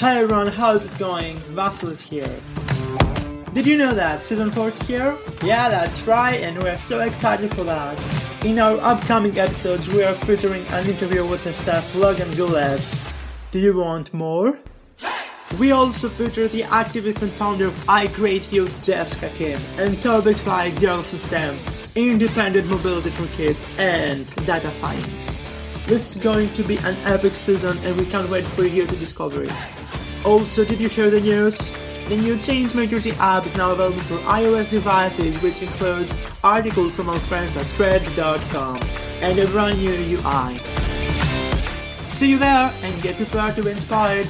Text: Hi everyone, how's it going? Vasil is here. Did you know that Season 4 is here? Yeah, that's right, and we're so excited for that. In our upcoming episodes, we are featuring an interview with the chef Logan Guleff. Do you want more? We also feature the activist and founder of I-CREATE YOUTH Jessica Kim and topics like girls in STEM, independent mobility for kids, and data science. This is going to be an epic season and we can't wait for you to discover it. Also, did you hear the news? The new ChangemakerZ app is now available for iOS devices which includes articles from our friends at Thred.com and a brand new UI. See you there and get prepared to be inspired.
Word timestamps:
Hi 0.00 0.22
everyone, 0.22 0.46
how's 0.46 0.90
it 0.90 0.98
going? 0.98 1.36
Vasil 1.52 1.90
is 1.90 2.00
here. 2.00 2.34
Did 3.52 3.66
you 3.66 3.76
know 3.76 3.92
that 3.92 4.24
Season 4.24 4.50
4 4.50 4.68
is 4.70 4.80
here? 4.80 5.14
Yeah, 5.44 5.68
that's 5.68 6.06
right, 6.06 6.40
and 6.40 6.56
we're 6.62 6.78
so 6.78 7.00
excited 7.00 7.50
for 7.50 7.64
that. 7.64 8.02
In 8.42 8.58
our 8.58 8.78
upcoming 8.78 9.38
episodes, 9.38 9.90
we 9.90 10.02
are 10.02 10.14
featuring 10.20 10.64
an 10.68 10.88
interview 10.88 11.26
with 11.26 11.44
the 11.44 11.52
chef 11.52 11.94
Logan 11.94 12.28
Guleff. 12.28 13.12
Do 13.50 13.58
you 13.58 13.76
want 13.76 14.14
more? 14.14 14.58
We 15.58 15.72
also 15.72 16.08
feature 16.08 16.48
the 16.48 16.62
activist 16.62 17.20
and 17.20 17.30
founder 17.30 17.66
of 17.66 17.86
I-CREATE 17.86 18.50
YOUTH 18.50 18.82
Jessica 18.82 19.28
Kim 19.36 19.60
and 19.76 20.00
topics 20.00 20.46
like 20.46 20.80
girls 20.80 21.12
in 21.12 21.18
STEM, 21.18 21.58
independent 21.94 22.70
mobility 22.70 23.10
for 23.10 23.26
kids, 23.36 23.62
and 23.78 24.24
data 24.46 24.72
science. 24.72 25.38
This 25.86 26.16
is 26.16 26.22
going 26.22 26.52
to 26.52 26.62
be 26.62 26.76
an 26.78 26.96
epic 27.04 27.34
season 27.34 27.78
and 27.84 27.96
we 27.96 28.06
can't 28.06 28.30
wait 28.30 28.46
for 28.46 28.64
you 28.64 28.86
to 28.86 28.96
discover 28.96 29.42
it. 29.42 29.52
Also, 30.24 30.64
did 30.64 30.80
you 30.80 30.88
hear 30.88 31.10
the 31.10 31.20
news? 31.20 31.70
The 32.08 32.16
new 32.16 32.36
ChangemakerZ 32.36 33.16
app 33.18 33.46
is 33.46 33.56
now 33.56 33.72
available 33.72 34.00
for 34.00 34.18
iOS 34.18 34.70
devices 34.70 35.40
which 35.42 35.62
includes 35.62 36.14
articles 36.42 36.96
from 36.96 37.08
our 37.08 37.18
friends 37.20 37.56
at 37.56 37.66
Thred.com 37.66 38.78
and 39.20 39.38
a 39.38 39.46
brand 39.46 39.78
new 39.78 40.18
UI. 40.18 40.58
See 42.08 42.30
you 42.30 42.38
there 42.38 42.74
and 42.82 43.02
get 43.02 43.16
prepared 43.16 43.54
to 43.56 43.62
be 43.62 43.70
inspired. 43.70 44.28